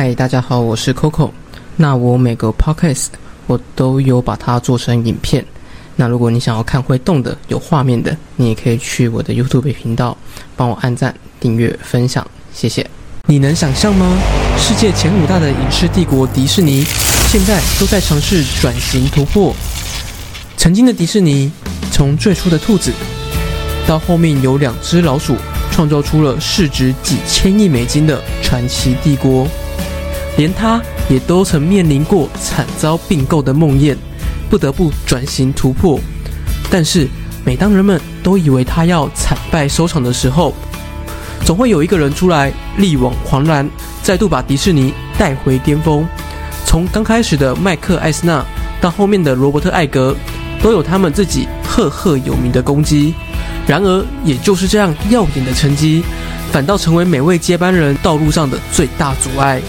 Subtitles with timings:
[0.00, 1.28] 嗨，大家好，我是 Coco。
[1.74, 3.08] 那我每个 podcast
[3.48, 5.44] 我都有把它做成影片。
[5.96, 10.16] 那如果你想要看会动的、有画面的，你也可以去我的 YouTube 频道
[10.54, 12.24] 帮我按赞、订阅、分享，
[12.54, 12.88] 谢谢。
[13.26, 14.16] 你能想象吗？
[14.56, 16.84] 世界前五大的影视帝国迪士尼，
[17.26, 19.52] 现在都在尝试转型突破。
[20.56, 21.50] 曾经的迪士尼，
[21.90, 22.92] 从最初的兔子，
[23.84, 25.34] 到后面有两只老鼠，
[25.72, 29.48] 创造出了市值几千亿美金的传奇帝国。
[30.38, 30.80] 连他
[31.10, 33.96] 也都曾面临过惨遭并购的梦魇，
[34.48, 35.98] 不得不转型突破。
[36.70, 37.08] 但是，
[37.44, 40.54] 每当人们都以为他要惨败收场的时候，
[41.44, 43.68] 总会有一个人出来力挽狂澜，
[44.00, 46.06] 再度把迪士尼带回巅峰。
[46.64, 48.44] 从刚开始的麦克艾斯纳，
[48.80, 50.14] 到后面的罗伯特艾格，
[50.62, 53.12] 都有他们自己赫赫有名的功绩。
[53.66, 56.04] 然而，也就是这样耀眼的成绩，
[56.52, 59.60] 反倒成为每位接班人道路上的最大阻碍。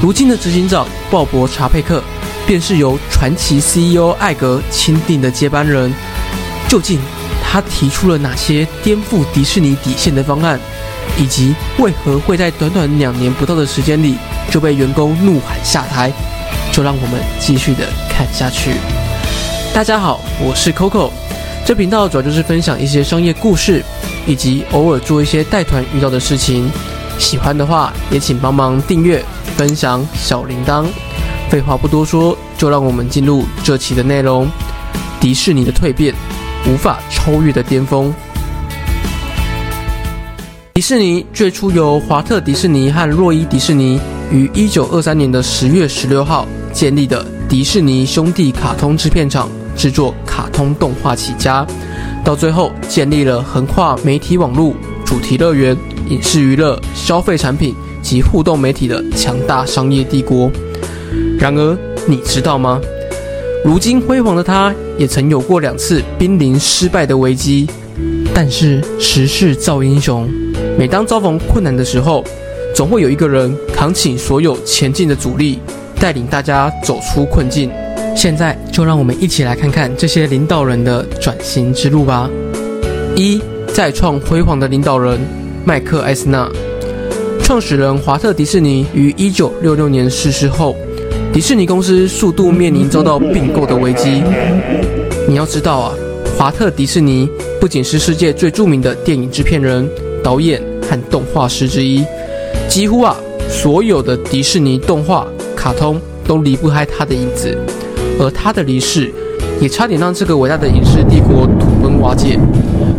[0.00, 2.02] 如今的执行长鲍勃·查佩克，
[2.46, 5.90] 便是由传奇 CEO 艾格钦定的接班人。
[6.68, 6.98] 究竟
[7.42, 10.60] 他提出了哪些颠覆迪士尼底线的方案，
[11.16, 14.16] 以及为何会在短短两年不到的时间里
[14.50, 16.12] 就被员工怒喊下台？
[16.70, 18.72] 就让我们继续的看下去。
[19.72, 21.10] 大家好，我是 Coco，
[21.64, 23.82] 这频道主要就是分享一些商业故事，
[24.26, 26.70] 以及偶尔做一些带团遇到的事情。
[27.18, 29.24] 喜欢的话，也请帮忙订阅。
[29.56, 30.84] 分享小铃铛。
[31.48, 34.46] 废话不多说，就让我们进入这期的内容。
[35.18, 36.14] 迪士尼的蜕变，
[36.68, 38.12] 无法超越的巅峰。
[40.74, 43.98] 迪士尼最初由华特迪士尼和洛伊迪士尼
[44.30, 51.66] 于一九二三年的十月十六号建立的迪士尼兄弟卡通制片厂，制作卡通动画起家，
[52.22, 54.74] 到最后建立了横跨媒体网络、
[55.06, 55.74] 主题乐园、
[56.08, 57.74] 影视娱乐、消费产品。
[58.06, 60.48] 及互动媒体的强大商业帝国。
[61.40, 61.76] 然而，
[62.06, 62.80] 你知道吗？
[63.64, 67.68] 如今辉煌的他，也曾有过两次濒临失败的危机。
[68.32, 70.28] 但是时势造英雄，
[70.78, 72.22] 每当遭逢困难的时候，
[72.72, 75.58] 总会有一个人扛起所有前进的阻力，
[75.98, 77.68] 带领大家走出困境。
[78.14, 82.30] 现在就让我们一起来看看这些领导人的转型之路吧。
[83.16, 83.42] 一
[83.74, 85.18] 再创辉煌的领导人
[85.66, 86.48] 麦克艾斯纳。
[87.42, 90.76] 创始人华特迪士尼于一九六六年逝世后，
[91.32, 94.22] 迪士尼公司数度面临遭到并购的危机。
[95.26, 95.92] 你要知道啊，
[96.38, 97.28] 华特迪士尼
[97.60, 99.90] 不仅是世界最著名的电影制片人、
[100.22, 102.04] 导演和动画师之一，
[102.68, 103.16] 几乎啊
[103.50, 107.58] 所有的迪士尼动画、卡通都离不开他的影子。
[108.20, 109.12] 而他的离世，
[109.60, 112.38] 也差点让这个伟大的影视帝国土崩瓦解。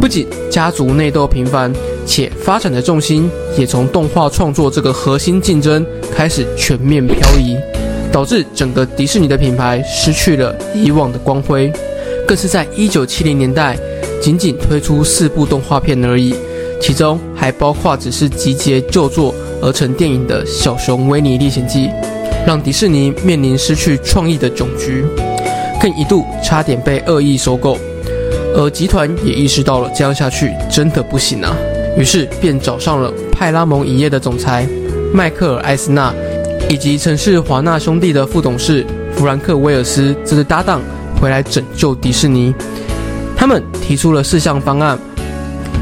[0.00, 1.72] 不仅家族内斗频繁。
[2.08, 7.54] 且发展的重心也从动画创作这个核心竞争开始全面漂移，
[8.10, 11.70] 导致整个迪士尼的品牌失去了以往的光辉，
[12.26, 13.76] 更是在一九七零年代
[14.22, 16.34] 仅仅推出四部动画片而已，
[16.80, 21.88] 其中还包括只是集结旧作而成电影的《小熊维尼历险记》，
[22.46, 25.04] 让迪士尼面临失去创意的窘局，
[25.78, 27.76] 更一度差点被恶意收购，
[28.54, 31.54] 而集团也意识到了这样下去真的不行啊。
[31.98, 34.66] 于是便找上了派拉蒙影业的总裁
[35.12, 36.14] 迈克尔·艾斯纳，
[36.70, 40.80] 以及曾是华纳兄弟的副董事弗兰克·威尔斯这对搭档
[41.20, 42.54] 回来拯救迪士尼。
[43.36, 44.98] 他们提出了四项方案：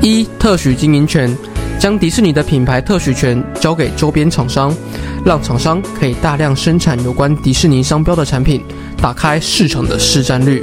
[0.00, 1.36] 一、特许经营权，
[1.78, 4.74] 将迪士尼的品牌特许权交给周边厂商，
[5.24, 8.62] 让厂商可以大量生产有关迪士尼商标的产品，
[9.02, 10.62] 打开市场的市占率；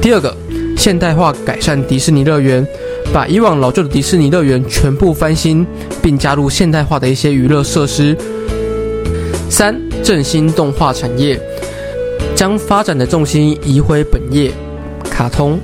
[0.00, 0.36] 第二个，
[0.76, 2.66] 现代化改善迪士尼乐园。
[3.12, 5.66] 把以往老旧的迪士尼乐园全部翻新，
[6.00, 8.16] 并加入现代化的一些娱乐设施。
[9.50, 11.38] 三、振兴动画产业，
[12.34, 14.50] 将发展的重心移回本业，
[15.10, 15.58] 卡通，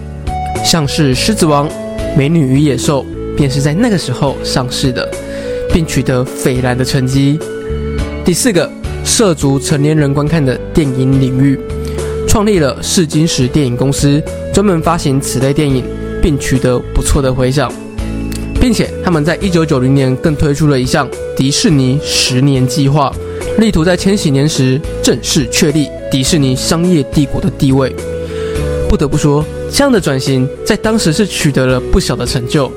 [0.62, 1.66] 像是《狮子王》
[2.18, 3.02] 《美女与野兽》，
[3.34, 5.08] 便是在那个时候上市的，
[5.72, 7.38] 并取得斐然的成绩。
[8.26, 8.70] 第四个，
[9.04, 11.59] 涉足成年人观看的电影领域，
[12.28, 14.22] 创立了试金石电影公司，
[14.54, 15.83] 专门发行此类电影。
[16.21, 17.72] 并取得不错的回响，
[18.60, 23.13] 并且他们在一九九零年更推出了一项迪士尼十年计划，
[23.57, 27.95] 力图在千禧年时正式确立迪士尼商业帝国的地位。
[28.89, 32.69] 不得不说，这样的转型在当时是取得了不小的成就，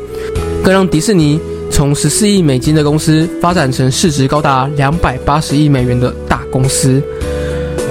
[0.64, 1.40] 更让迪士尼
[1.72, 7.02] 从十四亿美金的公司发展成市值高达两百八十亿美元的大公司。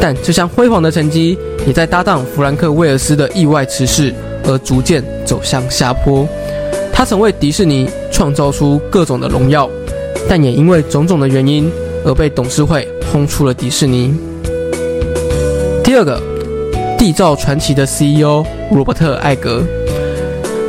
[0.00, 4.14] 但这项辉煌的成绩，也在搭档弗兰克·威尔斯的意外辞世。
[4.44, 6.26] 而逐渐走向下坡。
[6.90, 9.68] 他曾为迪士尼创造出各种的荣耀，
[10.28, 11.70] 但也因为种种的原因，
[12.06, 14.14] 而被董事会轰出了迪士尼。
[15.84, 16.20] 第二个，
[16.98, 19.62] 缔造传奇的 CEO 罗伯特·艾格，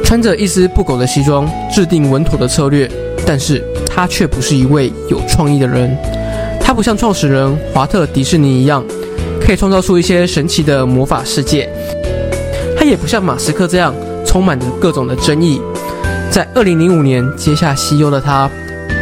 [0.03, 2.91] 穿着一丝不苟的西装，制定稳妥的策略，
[3.25, 5.97] 但是他却不是一位有创意的人。
[6.59, 8.83] 他不像创始人华特·迪士尼一样，
[9.51, 11.69] 可以创造出一些神奇的魔法世界。
[12.77, 13.93] 他也不像马斯克这样，
[14.25, 15.61] 充满着各种的争议。
[16.31, 18.49] 在2005年接下 CEO 的他。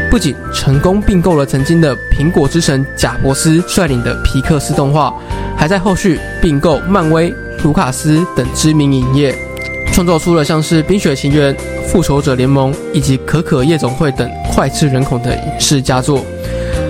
[0.10, 5.14] 不仅成功并购了曾经的苹果之神贾伯斯率领的皮克斯动画，
[5.56, 7.32] 还在后续并购漫威、
[7.64, 9.36] 卢卡斯等知名影业，
[9.94, 11.54] 创造出了像是《冰雪奇缘》
[11.84, 16.26] 《复仇者联盟》以及《可可夜总会》等脍炙人口的影视佳作。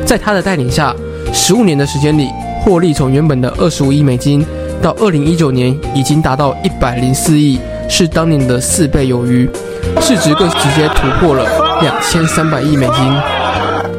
[0.06, 0.96] 在他的带领下，
[1.34, 2.30] 十五年的时间里，
[2.62, 4.46] 获利从原本的二十五亿美金，
[4.82, 7.60] 到二零一九年已经达到一百零四亿，
[7.90, 9.50] 是当年的四倍有余。
[10.02, 11.46] 市值更直接突破了
[11.82, 13.04] 两千三百亿美金。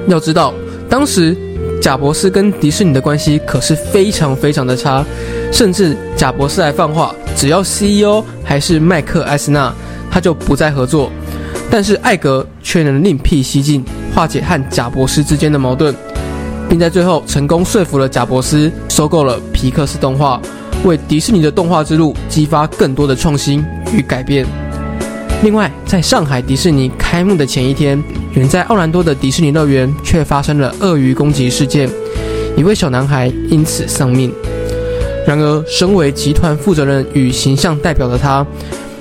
[0.07, 0.53] 要知道，
[0.89, 1.37] 当时
[1.81, 5.05] 贾伯斯跟迪士尼的关系可是非常非常的差，
[5.51, 9.73] 甚至贾伯斯还放话，只要 CEO 还是麦克埃斯纳，
[10.11, 11.11] 他就不再合作。
[11.71, 13.85] 但是艾格却能另辟蹊径，
[14.15, 15.95] 化解和贾伯斯之间的矛盾，
[16.71, 20.41] 并在最后成功说服了贾伯斯收购了皮克斯动画，
[20.85, 23.63] 为迪士尼的动画之路激发更多的创新
[23.93, 24.47] 与改变。
[25.43, 28.01] 另外，在上海迪士尼开幕的前一天，
[28.35, 31.91] 远在奥兰多的迪士尼乐园却发生了鳄鱼攻击事件，
[32.57, 34.33] 一位小男孩因此丧命。
[35.27, 38.47] 然而，身为集团负责人与形象代表的他，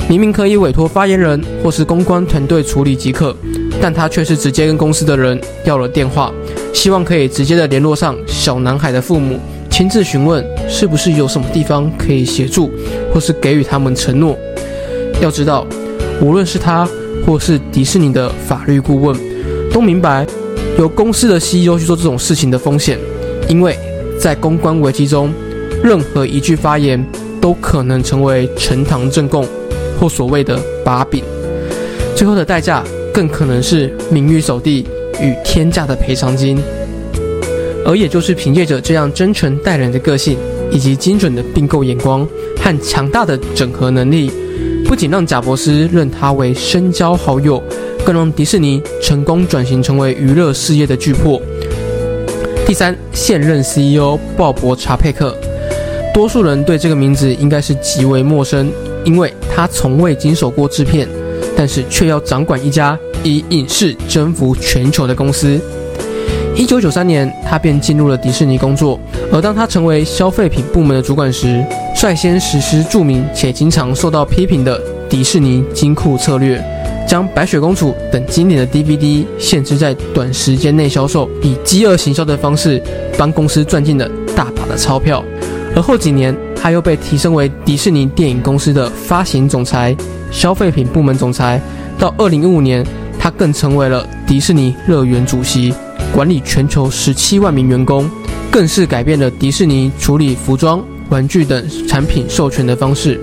[0.07, 3.35] 明明可以委托发言人或是公关团队处理即可，
[3.79, 6.31] 但他却是直接跟公司的人要了电话，
[6.73, 9.39] 希望可以直接的联络上小男孩的父母，
[9.69, 12.71] 亲自询问是不是有什么地方可以协助，
[13.13, 14.37] 或是给予他们承诺。
[15.21, 15.65] 要知道。
[16.21, 16.85] 无论是他，
[17.25, 19.17] 或是迪士尼的法律顾问，
[19.71, 20.27] 都明白
[20.77, 22.99] 由公司的 CEO 去做这种事情的风险，
[23.47, 23.73] 因为
[24.19, 25.31] 在公关危机中，
[25.81, 27.01] 任何一句发言
[27.39, 29.47] 都可能成为呈堂证供，
[29.97, 31.23] 或所谓的把柄，
[32.17, 32.83] 最后的代价
[33.13, 34.85] 更可能是名誉扫地
[35.21, 36.59] 与天价的赔偿金。
[37.85, 40.37] 而也就是凭借着这样真诚待人的个性，
[40.69, 42.27] 以及精准的并购眼光
[42.57, 44.31] 和强大的整合能力。
[44.85, 47.63] 不仅让贾伯斯认他为深交好友，
[48.05, 51.41] 更让迪士尼成功转型成为娱乐事业的巨擘。
[52.65, 55.35] 第三，现任 CEO 鲍勃查佩克，
[56.13, 58.71] 多数人对这个名字应该是极为陌生，
[59.05, 61.07] 因为他从未经手过制片，
[61.55, 65.59] 但是却要掌管一家以影视征服全球的公司。
[66.55, 68.99] 一九九三年，他便进入了迪士尼工作，
[69.31, 71.63] 而当他成为消费品部门的主管时，
[71.95, 74.79] 率先实施著名且经常受到批评的
[75.09, 76.61] 迪士尼金库策略，
[77.07, 82.81] 将白雪公主等经典的 DVD 限制在短时间内销售，以饥饿行销的方式
[83.17, 85.23] 帮公司赚进了大把的钞票。
[85.75, 89.95] 而后几年，他又被提升为迪士尼电影公司的发行总裁、
[90.29, 91.61] 消费品部门总裁。
[91.97, 92.85] 到二零一五年，
[93.39, 95.73] 更成为了迪士尼乐园主席，
[96.13, 98.07] 管理全球十七万名员工，
[98.51, 100.83] 更是改变了迪士尼处理服装。
[101.09, 103.19] 玩具等产品授权的方式，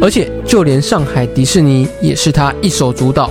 [0.00, 3.28] 而且就连上海迪士尼也是他一手主导。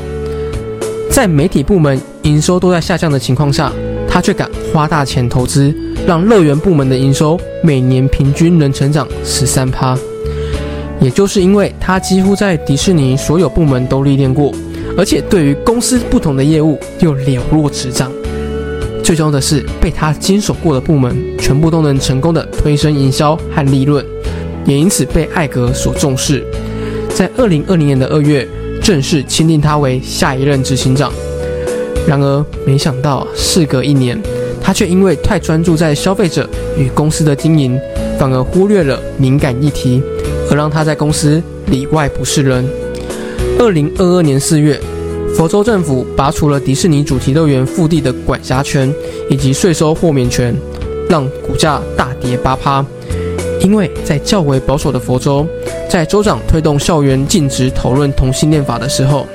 [1.10, 3.72] 在媒体部门营收都在下降的情况下，
[4.06, 5.74] 他却敢花大钱投资，
[6.06, 9.98] 让乐园部门的营收每年平均能成长十三趴。
[11.00, 14.51] 也就是因为他几乎在迪士尼所有部门都历练过，
[14.98, 18.12] 而且对于公司不同的业务又了若指掌。
[19.04, 24.06] 最重要的是，被他经手过的部门全部都能成功的推升营销和利润，
[24.66, 26.44] 也因此被艾格所重视。
[27.10, 28.48] 在二零二零年的二月，
[28.82, 31.12] 正式钦定他为下一任执行长。
[32.08, 34.18] 然而，没想到事隔一年，
[34.62, 37.80] 他却因为太专注在消费者与公司的经营，
[38.18, 40.02] 反而忽略了敏感议题，
[40.50, 42.66] 而让他在公司里外不是人。
[43.60, 44.79] 二零二二年四月。
[45.36, 48.93] 佛州政府拔除了迪士尼主题乐园腹地的管辖权
[49.31, 50.55] 以及税收豁免权，
[51.10, 52.86] 让股价大跌八趴。
[53.62, 55.48] 因为在较为保守的佛州，
[55.89, 59.25] 在州长推动校园禁止讨论同性恋法的时候，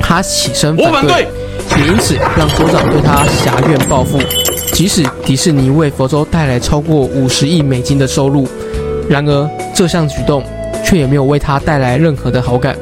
[0.00, 1.28] 他起身反对，
[1.78, 4.18] 也因此让州长对他狭怨报复。
[4.72, 8.48] 即使迪士尼为佛州带来超过五十亿美金的收入，
[9.08, 10.42] 然而这项举动
[10.84, 12.76] 却也没有为他带来任何的好感。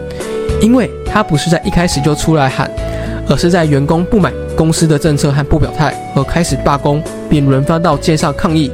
[0.62, 2.70] 因为他不是在一开始就出来喊，
[3.28, 8.70] 而是在员工不满公司的政策和不表态而开始罢工，并轮番到街上抗议，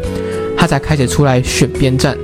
[0.54, 2.14] 他才开始出来选边站。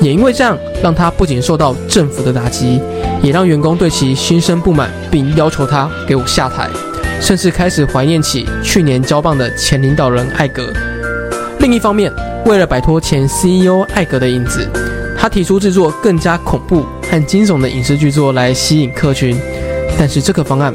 [0.00, 2.80] 也因为这样，让他不仅受到政府的打击，
[3.22, 6.66] 也让员工对其心生不满，并要求他给我下台。
[7.20, 10.72] 甚至开始怀念起去年交棒的前领导人艾格。
[11.58, 12.10] 另一方面，
[12.46, 14.66] 为了摆脱前 CEO 艾格的影子，
[15.28, 19.36] 提出制作更加恐怖和惊悚的影视剧作来吸引客群。
[19.98, 20.72] 但是这个方案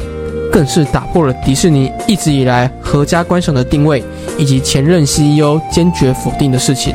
[0.51, 4.03] 更是打破了迪士尼一直以来合家观赏的定位，
[4.37, 6.93] 以及前任 CEO 坚决否定的事情。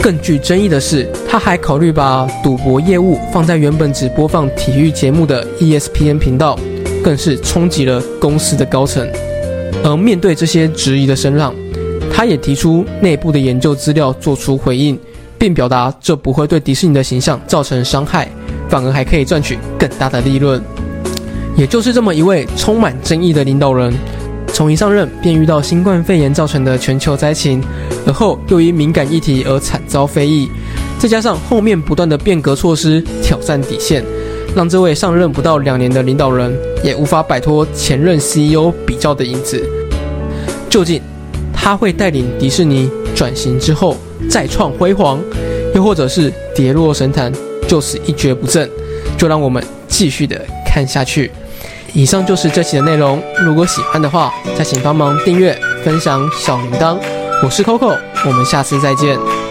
[0.00, 6.58] 更具争议的是，他还考虑把赌博业务放在原本只播放体育节目的 ESPN 频道，
[7.04, 9.06] 更是冲击了公司的高层。
[9.84, 11.54] 而面对这些质疑的声浪，
[12.12, 14.98] 他也提出内部的研究资料做出回应，
[15.42, 18.28] 并表达这不会对迪士尼的形象造成伤害，
[18.68, 20.62] 反而还可以赚取更大的利润。
[21.56, 23.92] 也就是这么一位充满争议的领导人。
[24.52, 27.60] 从一上任便遇到新冠肺炎造成的全球灾情，
[28.06, 30.48] 而后又因敏感议题而惨遭非议，
[30.96, 34.04] 再加上后面不断的变革措施挑战底线，
[34.54, 39.60] 让这位上任不到两年的领导人也无法摆脱前任 CEO 比较的影子。
[40.70, 41.02] 究竟
[41.52, 43.96] 他会带领迪士尼转型之后
[44.28, 45.20] 再创辉煌，
[45.74, 47.32] 又或者是跌落神坛
[47.68, 48.68] 就此一蹶不振？
[49.16, 51.30] 就让我们继续的看下去。
[51.92, 53.22] 以上就是这期的内容。
[53.44, 56.96] 如果喜欢的话，再请帮忙订阅、分享小铃铛。
[57.42, 59.41] 我是 Coco，我们下次再见。